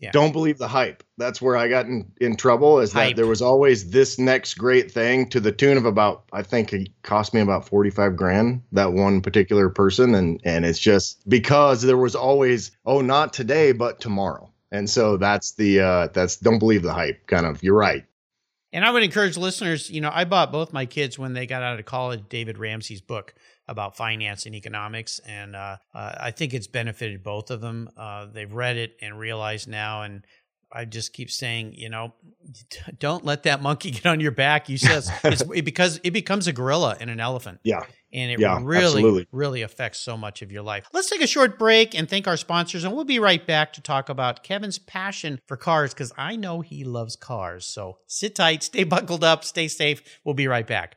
[0.00, 0.10] Yeah.
[0.10, 1.04] Don't believe the hype.
[1.16, 2.80] That's where I got in, in trouble.
[2.80, 3.10] Is hype.
[3.10, 6.72] that there was always this next great thing to the tune of about I think
[6.72, 11.28] it cost me about forty five grand that one particular person, and and it's just
[11.28, 16.36] because there was always oh not today but tomorrow, and so that's the uh, that's
[16.36, 17.62] don't believe the hype kind of.
[17.62, 18.04] You're right.
[18.72, 19.88] And I would encourage listeners.
[19.88, 23.02] You know, I bought both my kids when they got out of college David Ramsey's
[23.02, 23.34] book
[23.68, 27.88] about finance and economics, and uh, uh, I think it's benefited both of them.
[27.96, 30.24] Uh, they've read it and realized now, and
[30.72, 32.14] I just keep saying, you know,
[32.98, 34.68] don't let that monkey get on your back.
[34.68, 37.60] You says it's it because it becomes a gorilla and an elephant.
[37.62, 37.82] Yeah.
[38.14, 39.26] And it yeah, really, absolutely.
[39.32, 40.86] really affects so much of your life.
[40.92, 43.80] Let's take a short break and thank our sponsors, and we'll be right back to
[43.80, 47.64] talk about Kevin's passion for cars because I know he loves cars.
[47.64, 50.02] So sit tight, stay buckled up, stay safe.
[50.24, 50.96] We'll be right back.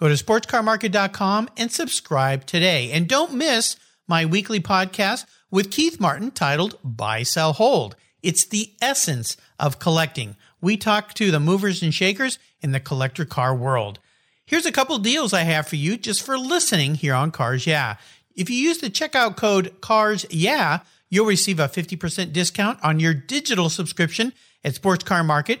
[0.00, 2.90] Go to sportscarmarket.com and subscribe today.
[2.90, 3.76] And don't miss
[4.08, 7.96] my weekly podcast with Keith Martin titled Buy, Sell, Hold.
[8.22, 10.36] It's the essence of collecting.
[10.62, 13.98] We talk to the movers and shakers in the collector car world.
[14.46, 17.96] Here's a couple deals I have for you just for listening here on Cars Yeah.
[18.34, 20.78] If you use the checkout code CARS Yeah,
[21.10, 24.32] you'll receive a 50% discount on your digital subscription
[24.64, 25.60] at Sports Car Market.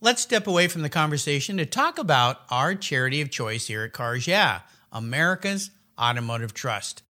[0.00, 3.92] Let's step away from the conversation to talk about our charity of choice here at
[3.92, 4.60] Cars Yeah,
[4.92, 7.02] America's Automotive Trust.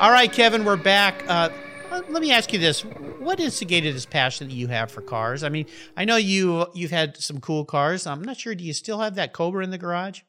[0.00, 1.24] All right, Kevin, we're back.
[1.26, 1.50] Uh,
[1.90, 5.42] let me ask you this: What instigated this passion that you have for cars?
[5.42, 8.06] I mean, I know you you've had some cool cars.
[8.06, 8.54] I'm not sure.
[8.54, 10.20] Do you still have that Cobra in the garage?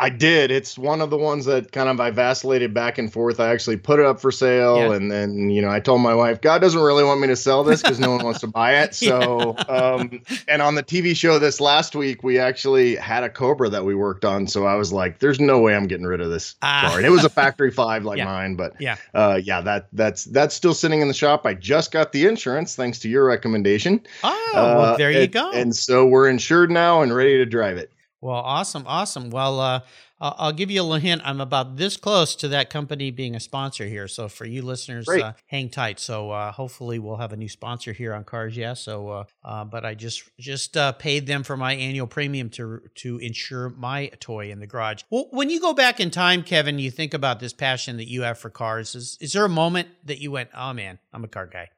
[0.00, 0.52] I did.
[0.52, 3.40] It's one of the ones that kind of I vacillated back and forth.
[3.40, 4.94] I actually put it up for sale, yeah.
[4.94, 7.64] and then you know I told my wife, God doesn't really want me to sell
[7.64, 8.88] this because no one wants to buy it.
[9.08, 9.64] So, yeah.
[9.64, 13.84] um, and on the TV show this last week, we actually had a Cobra that
[13.84, 14.46] we worked on.
[14.46, 17.06] So I was like, "There's no way I'm getting rid of this uh, car." And
[17.06, 18.24] it was a factory five like yeah.
[18.26, 21.46] mine, but yeah, uh, yeah, that that's that's still sitting in the shop.
[21.46, 24.00] I just got the insurance thanks to your recommendation.
[24.22, 25.50] Oh, uh, well, there you and, go.
[25.52, 27.90] And so we're insured now and ready to drive it.
[28.20, 29.30] Well, awesome, awesome.
[29.30, 29.80] Well, uh,
[30.20, 31.22] I'll give you a little hint.
[31.24, 34.08] I'm about this close to that company being a sponsor here.
[34.08, 36.00] So for you listeners, uh, hang tight.
[36.00, 38.74] So uh, hopefully we'll have a new sponsor here on Cars Yeah.
[38.74, 42.80] So, uh, uh but I just just uh, paid them for my annual premium to
[42.96, 45.02] to insure my toy in the garage.
[45.10, 48.22] Well, when you go back in time, Kevin, you think about this passion that you
[48.22, 48.96] have for cars.
[48.96, 51.68] Is is there a moment that you went, "Oh man, I'm a car guy"?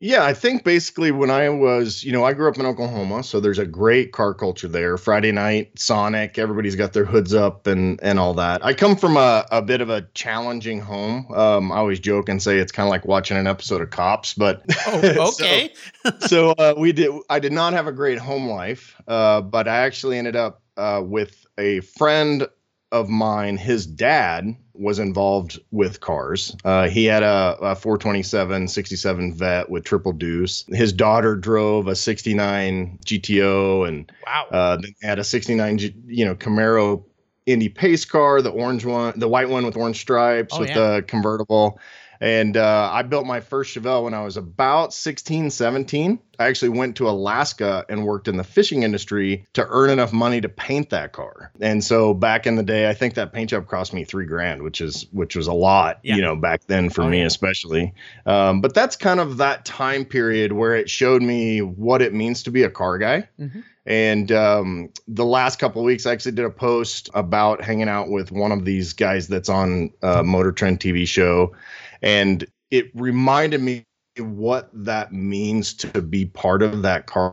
[0.00, 3.40] Yeah, I think basically when I was, you know, I grew up in Oklahoma, so
[3.40, 4.96] there's a great car culture there.
[4.96, 8.64] Friday night, Sonic, everybody's got their hoods up and and all that.
[8.64, 11.26] I come from a, a bit of a challenging home.
[11.32, 14.34] Um, I always joke and say it's kind of like watching an episode of Cops,
[14.34, 15.72] but oh, okay.
[16.04, 17.10] so, so uh, we did.
[17.28, 21.02] I did not have a great home life, uh, but I actually ended up uh,
[21.04, 22.46] with a friend
[22.92, 26.56] of mine, his dad was involved with cars.
[26.64, 30.64] Uh, he had a, a 427 67 vet with triple deuce.
[30.68, 34.46] His daughter drove a 69 GTO and wow.
[34.50, 37.04] uh, then had a 69 you know Camaro
[37.46, 40.74] Indy pace car, the orange one, the white one with orange stripes oh, with yeah.
[40.74, 41.80] the convertible.
[42.20, 46.18] And uh, I built my first Chevelle when I was about 16, 17.
[46.40, 50.40] I actually went to Alaska and worked in the fishing industry to earn enough money
[50.40, 51.52] to paint that car.
[51.60, 54.62] And so back in the day, I think that paint job cost me three grand,
[54.62, 56.16] which is which was a lot, yeah.
[56.16, 57.26] you know, back then for oh, me yeah.
[57.26, 57.92] especially.
[58.24, 62.44] Um, but that's kind of that time period where it showed me what it means
[62.44, 63.28] to be a car guy.
[63.40, 63.60] Mm-hmm.
[63.86, 68.10] And um, the last couple of weeks, I actually did a post about hanging out
[68.10, 71.54] with one of these guys that's on a Motor Trend TV show
[72.02, 73.84] and it reminded me
[74.18, 77.32] what that means to be part of that car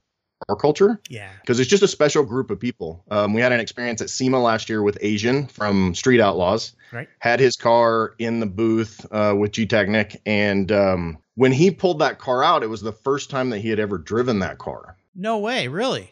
[0.59, 1.01] culture.
[1.09, 1.29] Yeah.
[1.41, 3.03] Because it's just a special group of people.
[3.09, 6.75] Um, we had an experience at SEMA last year with AZN from Street Outlaws.
[6.91, 7.07] Right.
[7.19, 10.21] Had his car in the booth uh, with GTAC Nick.
[10.25, 13.69] And um, when he pulled that car out, it was the first time that he
[13.69, 14.95] had ever driven that car.
[15.15, 16.11] No way, really?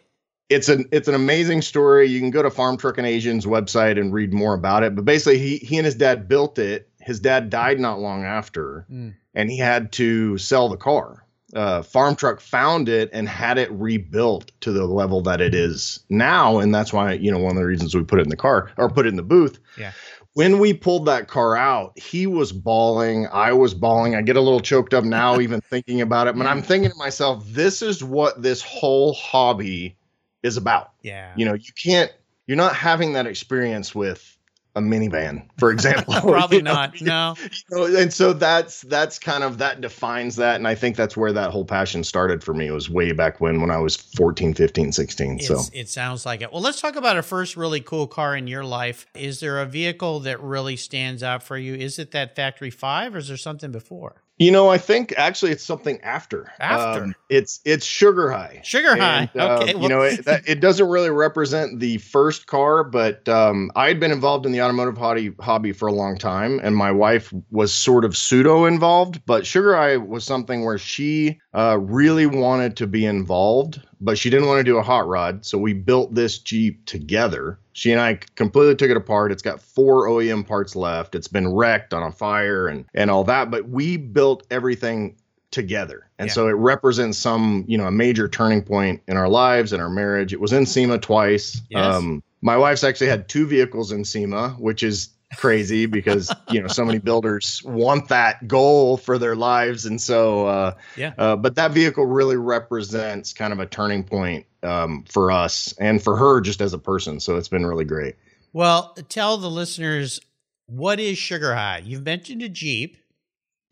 [0.50, 2.08] It's an it's an amazing story.
[2.08, 4.96] You can go to Farm Truck and AZN's website and read more about it.
[4.96, 8.86] But basically, he he and his dad built it his dad died not long after,
[8.92, 9.13] mm.
[9.36, 11.26] and he had to sell the car.
[11.56, 16.04] uh, farm truck found it and had it rebuilt to the level that it is
[16.10, 18.36] now, and that's why you know one of the reasons we put it in the
[18.36, 19.60] car or put it in the booth.
[19.78, 19.92] Yeah.
[20.34, 23.28] When we pulled that car out, he was bawling.
[23.28, 24.16] I was bawling.
[24.16, 26.36] I get a little choked up now, even thinking about it.
[26.36, 29.96] But I'm thinking to myself, this is what this whole hobby
[30.42, 30.94] is about.
[31.04, 31.34] Yeah.
[31.36, 32.12] You know, you can't.
[32.48, 34.36] You're not having that experience with
[34.75, 36.13] a minivan, for example.
[36.21, 37.01] Probably You know, not.
[37.01, 37.36] No.
[37.71, 41.17] you know, and so that's that's kind of that defines that and i think that's
[41.17, 43.95] where that whole passion started for me it was way back when when i was
[43.95, 46.51] 14 15 16 so it sounds like it.
[46.51, 49.05] Well, let's talk about a first really cool car in your life.
[49.15, 51.75] Is there a vehicle that really stands out for you?
[51.75, 54.22] Is it that Factory Five, or is there something before?
[54.38, 57.04] You know i think actually it's something after After?
[57.04, 59.30] Um, it's it's sugar high Sugar High.
[59.34, 62.84] And, uh, Okay, well- you know it, that, it doesn't really represent the first car
[62.84, 66.60] but um, i had been involved in the automotive hobby, hobby for a long time
[66.63, 71.39] and my wife was sort of pseudo involved but sugar high was something where she
[71.54, 75.46] uh, really wanted to be involved but she didn't want to do a hot rod
[75.46, 79.62] so we built this jeep together she and i completely took it apart it's got
[79.62, 83.68] four oem parts left it's been wrecked on a fire and and all that but
[83.70, 85.16] we built everything
[85.52, 86.08] together.
[86.20, 86.34] And Yeah.
[86.34, 89.89] so it represents some, you know, a major turning point in our lives and our
[89.89, 90.34] marriage.
[90.34, 91.62] It was in SEMA twice.
[91.70, 91.96] Yes.
[91.96, 96.67] Um, my wife's actually had two vehicles in SEMA, which is crazy because, you know,
[96.67, 99.86] so many builders want that goal for their lives.
[99.86, 101.13] And so, uh, Yeah.
[101.17, 106.02] uh, but that vehicle really represents kind of a turning point um, for us and
[106.02, 107.19] for her just as a person.
[107.19, 108.15] So it's been really great.
[108.54, 110.19] Well, tell the listeners
[110.67, 111.80] what is Sugar High.
[111.86, 112.98] You've mentioned a Jeep.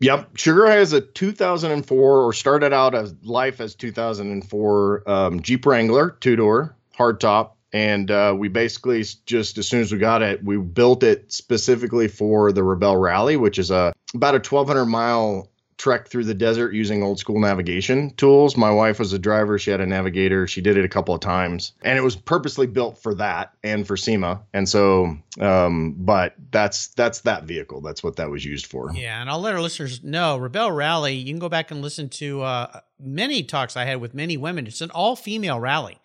[0.01, 5.65] Yep, Sugar High is a 2004 or started out as life as 2004 um, Jeep
[5.65, 10.43] Wrangler two door hardtop, and uh, we basically just as soon as we got it,
[10.43, 15.47] we built it specifically for the Rebelle Rally, which is a about a 1,200 mile
[15.77, 18.55] trek through the desert using old school navigation tools.
[18.55, 20.47] My wife was a driver; she had a navigator.
[20.47, 23.87] She did it a couple of times, and it was purposely built for that and
[23.87, 24.41] for SEMA.
[24.53, 27.81] And so, um, but that's that's that vehicle.
[27.81, 28.91] That's what that was used for.
[28.93, 31.15] Yeah, and I'll let our listeners know Rebelle Rally.
[31.15, 34.67] You can go back and listen to uh, many talks I had with many women.
[34.67, 35.97] It's an all female rally.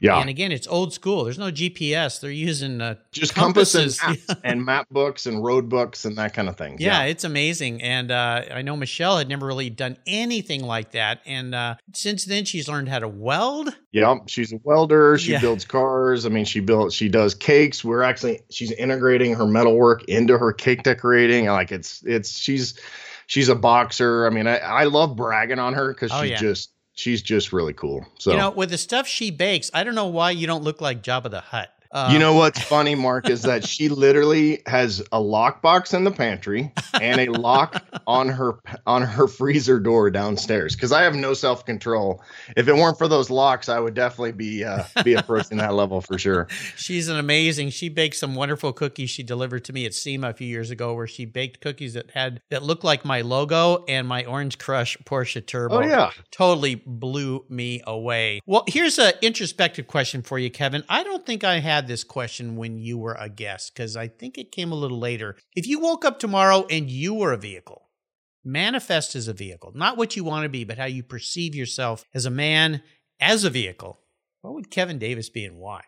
[0.00, 0.20] Yeah.
[0.20, 1.24] And again, it's old school.
[1.24, 2.20] There's no GPS.
[2.20, 4.28] They're using uh, just compass and compasses.
[4.28, 6.76] maps and map books and road books and that kind of thing.
[6.78, 7.82] Yeah, it's amazing.
[7.82, 11.20] And uh, I know Michelle had never really done anything like that.
[11.26, 13.70] And uh, since then, she's learned how to weld.
[13.90, 14.14] yeah.
[14.26, 15.18] She's a welder.
[15.18, 15.40] She Yeah.
[15.40, 16.26] builds cars.
[16.26, 16.92] I mean, she built.
[16.92, 17.84] She does cakes.
[17.84, 21.46] We're actually she's integrating her metalwork into her cake decorating.
[21.46, 22.78] Like it's it's she's
[23.26, 24.26] she's a boxer.
[24.26, 26.36] I mean, I, I love bragging on her because Oh, she's yeah.
[26.38, 28.06] just she's just really cool.
[28.18, 30.80] So You know, with the stuff she bakes, I don't know why you don't look
[30.80, 31.72] like Jabba the Hutt.
[31.90, 36.10] Uh, You know what's funny, Mark, is that she literally has a lockbox in the
[36.10, 40.74] pantry and a lock on her on her freezer door downstairs.
[40.74, 42.22] Because I have no self control.
[42.56, 46.00] If it weren't for those locks, I would definitely be uh, be approaching that level
[46.00, 46.48] for sure.
[46.76, 47.70] She's an amazing.
[47.70, 50.94] She baked some wonderful cookies she delivered to me at SEMA a few years ago,
[50.94, 54.96] where she baked cookies that had that looked like my logo and my Orange Crush
[55.04, 55.78] Porsche Turbo.
[55.78, 58.40] Oh yeah, totally blew me away.
[58.46, 60.84] Well, here's an introspective question for you, Kevin.
[60.88, 64.36] I don't think I had this question when you were a guest because I think
[64.36, 65.36] it came a little later.
[65.54, 67.88] If you woke up tomorrow and you were a vehicle,
[68.44, 72.04] manifest as a vehicle, not what you want to be, but how you perceive yourself
[72.12, 72.82] as a man,
[73.20, 74.00] as a vehicle,
[74.42, 75.82] what would Kevin Davis be and why?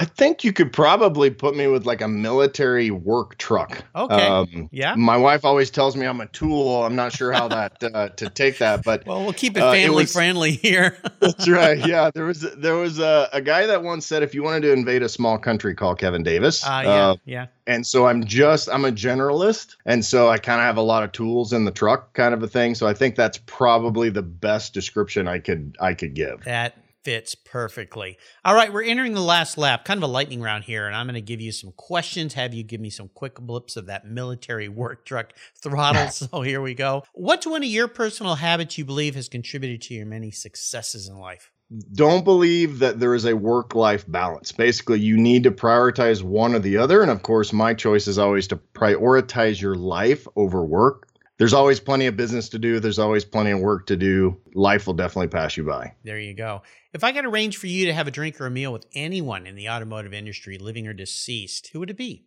[0.00, 3.82] I think you could probably put me with like a military work truck.
[3.96, 4.26] Okay.
[4.28, 4.94] Um, Yeah.
[4.94, 6.84] My wife always tells me I'm a tool.
[6.84, 9.72] I'm not sure how that uh, to take that, but Well, we'll keep it Uh,
[9.72, 10.96] it family was- friendly here.
[11.20, 11.84] That's right.
[11.84, 14.72] Yeah, there was there was a, a guy that once said, if you wanted to
[14.72, 16.64] invade a small country, call Kevin Davis.
[16.64, 17.46] Uh, yeah, Uh, yeah.
[17.66, 21.02] and so I'm just I'm a generalist, and so I kind of have a lot
[21.02, 22.76] of tools in the truck, kind of a thing.
[22.76, 26.44] So I think that's probably the best description I could I could give.
[26.44, 28.18] That fits perfectly.
[28.44, 31.06] All right, we're entering the last lap, kind of a lightning round here, and I'm
[31.06, 34.06] going to give you some questions, have you give me some quick blips of that
[34.06, 35.32] military work truck
[35.62, 36.08] throttle.
[36.10, 37.04] so here we go.
[37.14, 41.18] What's one of your personal habits you believe has contributed to your many successes in
[41.18, 41.50] life?
[41.92, 44.52] Don't believe that there is a work life balance.
[44.52, 48.18] Basically, you need to prioritize one or the other, and of course, my choice is
[48.18, 51.07] always to prioritize your life over work.
[51.38, 52.80] There's always plenty of business to do.
[52.80, 54.40] There's always plenty of work to do.
[54.54, 55.94] Life will definitely pass you by.
[56.02, 56.62] There you go.
[56.92, 59.46] If I could arrange for you to have a drink or a meal with anyone
[59.46, 62.24] in the automotive industry, living or deceased, who would it be?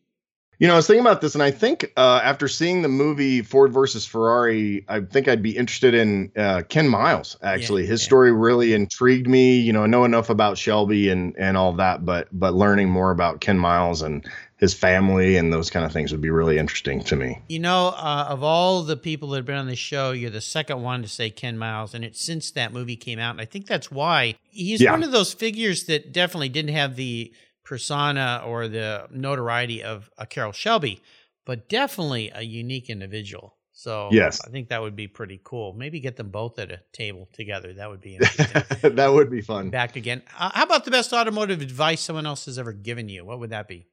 [0.59, 3.41] You know, I was thinking about this, and I think uh, after seeing the movie
[3.41, 7.35] Ford versus Ferrari, I think I'd be interested in uh, Ken Miles.
[7.41, 8.05] Actually, Yeah, his yeah.
[8.05, 9.59] story really intrigued me.
[9.59, 13.09] You know, I know enough about Shelby and and all that, but but learning more
[13.09, 14.23] about Ken Miles and
[14.61, 17.39] his family and those kind of things would be really interesting to me.
[17.49, 20.39] You know, uh, of all the people that have been on the show, you're the
[20.39, 23.45] second one to say Ken Miles, and it's since that movie came out, and I
[23.45, 24.91] think that's why he's Yeah.
[24.91, 27.33] one of those figures that definitely didn't have the
[27.63, 31.01] persona or the notoriety of a Carroll Shelby,
[31.45, 33.55] but definitely a unique individual.
[33.73, 34.41] So Yes.
[34.45, 35.73] I think that would be pretty cool.
[35.73, 37.73] Maybe get them both at a table together.
[37.73, 38.95] That would be interesting.
[38.95, 39.71] that would be fun.
[39.71, 40.21] Back again.
[40.37, 43.25] Uh, how about the best automotive advice someone else has ever given you?
[43.25, 43.87] What would that be?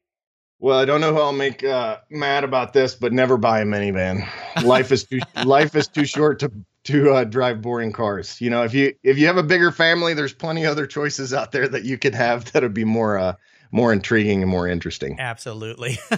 [0.60, 3.64] Well, I don't know who I'll make uh, mad about this, but never buy a
[3.64, 4.26] minivan.
[4.64, 6.50] Life is too life is too short to
[6.84, 8.40] to uh, drive boring cars.
[8.40, 11.52] You know, if you if you have a bigger family, there's plenty other choices out
[11.52, 13.34] there that you could have that'd be more uh,
[13.70, 15.20] more intriguing and more interesting.
[15.20, 15.98] Absolutely.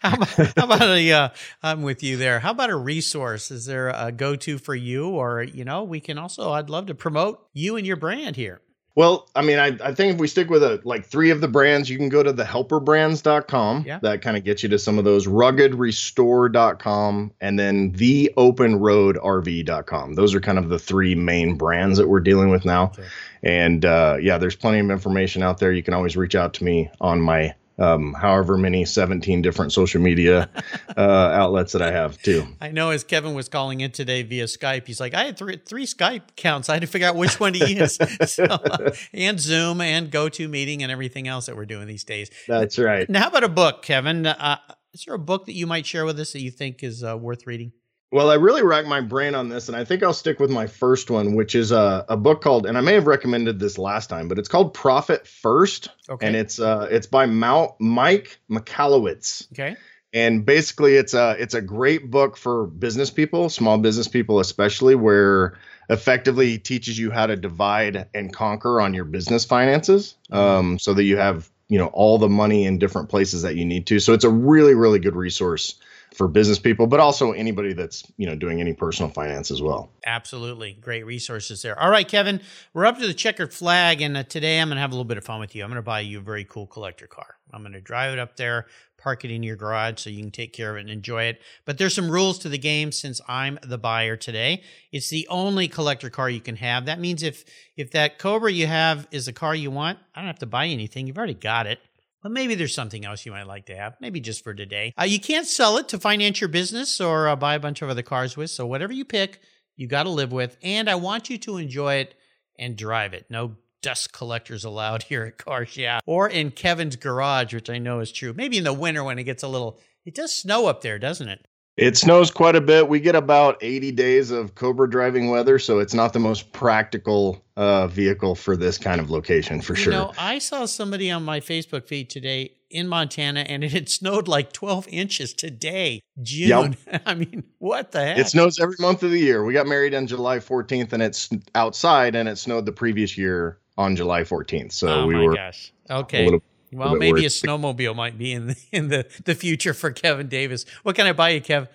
[0.00, 1.12] how, about, how about a?
[1.12, 1.28] Uh,
[1.62, 2.38] I'm with you there.
[2.40, 3.50] How about a resource?
[3.50, 6.52] Is there a go-to for you, or you know, we can also.
[6.52, 8.60] I'd love to promote you and your brand here.
[8.98, 11.46] Well, I mean, I, I think if we stick with a, like three of the
[11.46, 13.84] brands, you can go to the thehelperbrands.com.
[13.86, 14.00] Yeah.
[14.02, 20.14] That kind of gets you to some of those ruggedrestore.com and then theopenroadrv.com.
[20.14, 22.86] Those are kind of the three main brands that we're dealing with now.
[22.86, 23.04] Okay.
[23.44, 25.72] And uh, yeah, there's plenty of information out there.
[25.72, 30.00] You can always reach out to me on my um, however many 17 different social
[30.00, 30.48] media
[30.96, 32.46] uh, outlets that I have too.
[32.60, 35.56] I know as Kevin was calling in today via Skype, he's like, I had three,
[35.56, 36.68] three Skype accounts.
[36.68, 37.98] I had to figure out which one to use.
[38.26, 42.30] so, uh, and Zoom and GoToMeeting and everything else that we're doing these days.
[42.46, 43.08] That's right.
[43.08, 44.26] Now, how about a book, Kevin?
[44.26, 44.58] Uh,
[44.92, 47.16] is there a book that you might share with us that you think is uh,
[47.16, 47.72] worth reading?
[48.10, 50.66] Well, I really racked my brain on this, and I think I'll stick with my
[50.66, 54.08] first one, which is a, a book called, and I may have recommended this last
[54.08, 56.26] time, but it's called Profit First, Okay.
[56.26, 59.76] and it's uh it's by Mount, Mike Michalowicz, Okay.
[60.14, 64.94] and basically it's a it's a great book for business people, small business people especially,
[64.94, 65.58] where
[65.90, 71.04] effectively teaches you how to divide and conquer on your business finances, um, so that
[71.04, 73.98] you have you know all the money in different places that you need to.
[74.00, 75.74] So it's a really really good resource
[76.18, 79.92] for business people, but also anybody that's you know doing any personal finance as well.
[80.04, 80.72] Absolutely.
[80.72, 81.78] Great resources there.
[81.80, 82.40] All right, Kevin,
[82.74, 85.04] we're up to the checkered flag, and uh, today I'm going to have a little
[85.04, 85.62] bit of fun with you.
[85.62, 87.36] I'm going to buy you a very cool collector car.
[87.52, 88.66] I'm going to drive it up there,
[88.98, 91.40] park it in your garage so you can take care of it and enjoy it.
[91.64, 94.64] But there's some rules to the game since I'm the buyer today.
[94.90, 96.86] It's the only collector car you can have.
[96.86, 97.44] That means if
[97.76, 100.66] if that Cobra you have is the car you want, I don't have to buy
[100.66, 101.06] anything.
[101.06, 101.78] You've already got it.
[102.22, 104.92] But maybe there's something else you might like to have, maybe just for today.
[105.00, 107.88] Uh, you can't sell it to finance your business or uh, buy a bunch of
[107.88, 108.50] other cars with.
[108.50, 109.40] So whatever you pick,
[109.76, 110.56] you got to live with.
[110.62, 112.14] And I want you to enjoy it
[112.58, 113.26] and drive it.
[113.30, 116.00] No dust collectors allowed here at Cars Yeah.
[116.06, 118.32] Or in Kevin's garage, which I know is true.
[118.32, 121.28] Maybe in the winter when it gets a little, it does snow up there, doesn't
[121.28, 121.46] it?
[121.78, 122.88] It snows quite a bit.
[122.88, 127.44] We get about 80 days of Cobra driving weather, so it's not the most practical
[127.56, 129.92] uh, vehicle for this kind of location for you sure.
[129.92, 134.26] know, I saw somebody on my Facebook feed today in Montana and it had snowed
[134.26, 136.76] like 12 inches today, June.
[137.06, 138.18] I mean, what the heck?
[138.18, 139.44] it snows every month of the year.
[139.44, 143.60] We got married on July 14th, and it's outside, and it snowed the previous year
[143.76, 144.72] on July 14th.
[144.72, 145.72] So oh we my were gosh.
[145.88, 146.40] Okay.
[146.72, 150.64] Well, maybe a snowmobile might be in the, in the, the future for Kevin Davis.
[150.82, 151.68] What can I buy you, Kev?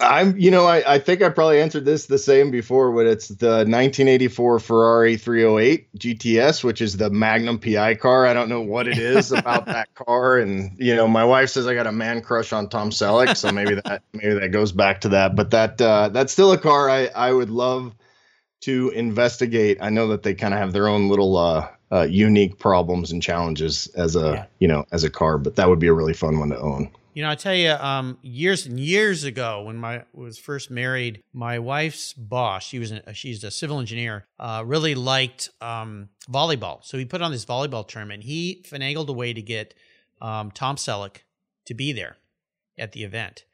[0.00, 3.28] I'm, you know, I, I think I probably answered this the same before, but it's
[3.28, 8.26] the 1984 Ferrari 308 GTS, which is the Magnum PI car.
[8.26, 11.68] I don't know what it is about that car, and you know, my wife says
[11.68, 15.02] I got a man crush on Tom Selleck, so maybe that maybe that goes back
[15.02, 15.36] to that.
[15.36, 17.94] But that uh, that's still a car I I would love
[18.62, 19.78] to investigate.
[19.80, 23.22] I know that they kind of have their own little uh, uh, unique problems and
[23.22, 24.44] challenges as a Yeah.
[24.58, 26.90] you know as a car, but that would be a really fun one to own.
[27.14, 31.22] You know, I tell you, um, years and years ago, when my was first married,
[31.32, 36.84] my wife's boss, she was she's a civil engineer, uh, really liked um, volleyball.
[36.84, 38.24] So he put on this volleyball tournament.
[38.24, 39.74] He finagled a way to get
[40.20, 41.18] um, Tom Selleck
[41.66, 42.16] to be there
[42.76, 43.44] at the event.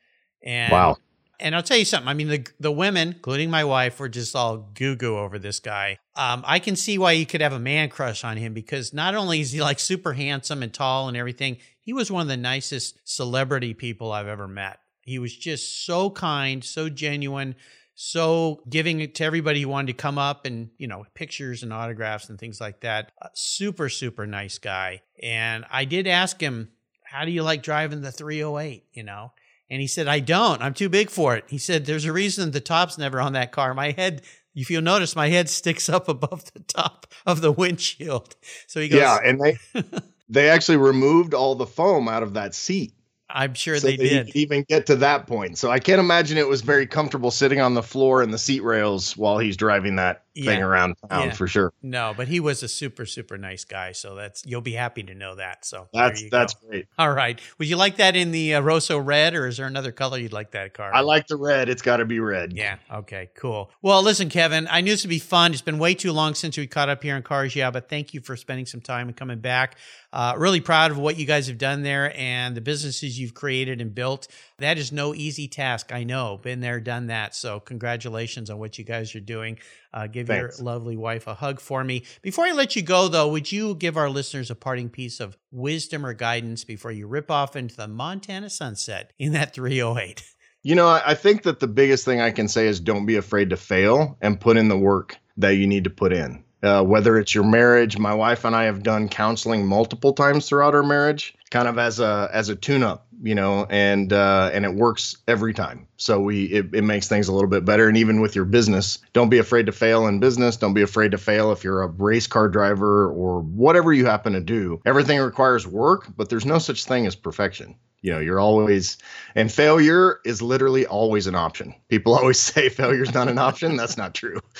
[0.43, 0.97] And Wow.
[1.41, 2.09] And I'll tell you something.
[2.09, 5.61] I mean, the the women, including my wife, were just all goo goo over this
[5.61, 5.99] guy.
[6.14, 9.14] Um, I can see why you could have a man crush on him because not
[9.14, 12.36] only is he like super handsome and tall and everything, he was one of the
[12.36, 14.78] nicest celebrity people I've ever met.
[15.03, 17.57] He was just so kind, so genuine,
[17.95, 21.72] so giving it to everybody who wanted to come up and you know pictures and
[21.72, 23.12] autographs and things like that.
[23.20, 25.03] Uh, super super nice guy.
[25.22, 26.70] And I did ask him,
[27.05, 29.32] "How do you like driving the 308?" You know.
[29.71, 30.61] And he said, I don't.
[30.61, 31.45] I'm too big for it.
[31.49, 33.73] He said, There's a reason the top's never on that car.
[33.73, 34.23] My head,
[34.55, 38.35] if you'll notice, my head sticks up above the top of the windshield.
[38.66, 39.59] So he goes, yeah, and they
[40.29, 42.93] they actually removed all the foam out of that seat.
[43.33, 44.35] I'm sure so they did.
[44.35, 45.57] even get to that point.
[45.57, 48.64] So I can't imagine it was very comfortable sitting on the floor and the seat
[48.64, 51.33] rails while he's driving that thing around town Yeah.
[51.33, 51.72] for sure.
[51.83, 53.93] No, but he was a super, super nice guy.
[53.93, 55.64] So that's you'll be happy to know that.
[55.64, 56.68] So That's that's go.
[56.68, 56.87] great.
[56.99, 57.41] all right.
[57.59, 60.33] Would you like that in the uh, Rosso red, or is there another color you'd
[60.33, 60.93] like that car?
[60.95, 61.68] I like the red.
[61.68, 62.53] It's got to be red.
[62.53, 62.76] Yeah.
[62.93, 63.31] Okay.
[63.37, 63.70] Cool.
[63.83, 64.68] Well, listen, Kevin.
[64.70, 65.53] I knew this would be fun.
[65.53, 67.55] It's been way too long since we caught up here in Cars.
[67.57, 69.76] Yeah, but thank you for spending some time and coming back.
[70.12, 73.81] Uh, really proud of what you guys have done there and the businesses you've created
[73.81, 74.26] and built.
[74.59, 75.93] That is no easy task.
[75.93, 76.37] I know.
[76.43, 77.35] Been there, done that.
[77.35, 79.59] So congratulations on what you guys are doing.
[79.93, 80.59] Uh, give Thanks.
[80.59, 82.05] your lovely wife a hug for me.
[82.23, 85.37] Before I let you go, though, would you give our listeners a parting piece of
[85.51, 90.23] wisdom or guidance before you rip off into the Montana sunset in that 308?
[90.62, 93.16] You know, I, I think that the biggest thing I can say is don't be
[93.16, 96.45] afraid to fail and put in the work that you need to put in.
[96.62, 100.75] Uh, whether it's your marriage, my wife and I have done counseling multiple times throughout
[100.75, 104.75] our marriage, kind of as a as a tune-up, you know, and uh, and it
[104.75, 105.87] works every time.
[105.97, 107.89] So we it, it makes things a little bit better.
[107.89, 110.57] And even with your business, don't be afraid to fail in business.
[110.57, 114.33] Don't be afraid to fail if you're a race car driver or whatever you happen
[114.33, 114.81] to do.
[114.87, 117.77] Everything requires work, but there's no such thing as perfection.
[118.03, 118.97] You know, you're always,
[119.35, 121.75] and failure is literally always an option.
[121.89, 123.77] People always say failure's not an option.
[123.77, 124.41] That's not true.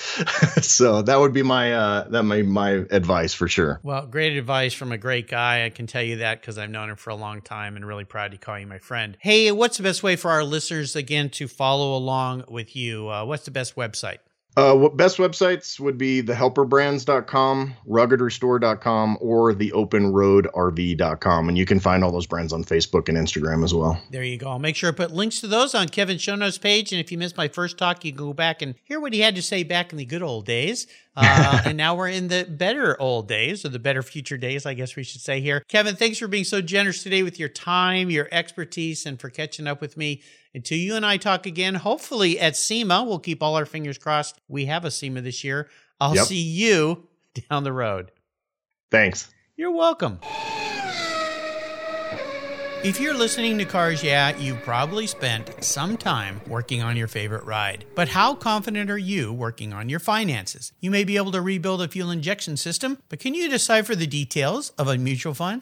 [0.61, 3.79] so that would be my, uh, that my, my advice for sure.
[3.83, 5.65] Well, great advice from a great guy.
[5.65, 8.05] I can tell you that because I've known him for a long time and really
[8.05, 9.17] proud to call you my friend.
[9.19, 13.09] Hey, what's the best way for our listeners, again, to follow along with you?
[13.09, 14.17] Uh, what's the best website?
[14.57, 21.49] Uh, what best websites would be thehelperbrands.com, ruggedrestore.com, or theopenroadrv.com.
[21.49, 24.01] And you can find all those brands on Facebook and Instagram as well.
[24.09, 24.49] There you go.
[24.49, 26.91] I'll make sure I put links to those on Kevin's show notes page.
[26.91, 29.21] And if you missed my first talk, you can go back and hear what he
[29.21, 30.85] had to say back in the good old days.
[31.15, 34.73] Uh, and now we're in the better old days, or the better future days, I
[34.73, 35.63] guess we should say here.
[35.69, 39.67] Kevin, thanks for being so generous today with your time, your expertise, and for catching
[39.67, 40.21] up with me.
[40.53, 44.39] Until you and I talk again, hopefully at SEMA, we'll keep all our fingers crossed.
[44.49, 45.69] We have a SEMA this year.
[45.99, 46.25] I'll Yep.
[46.25, 47.07] see you
[47.49, 48.11] down the road.
[48.89, 49.29] Thanks.
[49.55, 50.19] You're welcome.
[52.83, 57.43] If you're listening to Cars Yeah, you've probably spent some time working on your favorite
[57.45, 57.85] ride.
[57.95, 60.73] But how confident are you working on your finances?
[60.79, 64.07] You may be able to rebuild a fuel injection system, but can you decipher the
[64.07, 65.61] details of a mutual fund?